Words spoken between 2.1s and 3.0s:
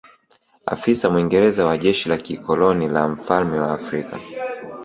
kikoloni